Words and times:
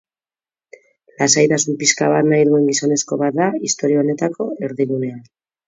Lasaitasun 1.19 1.77
pixka 1.83 2.09
bat 2.15 2.27
nahi 2.33 2.49
duen 2.49 2.67
gizonezko 2.71 3.21
bat 3.25 3.39
da 3.45 3.53
istorio 3.71 4.03
honetako 4.05 4.51
erdigunea. 4.69 5.25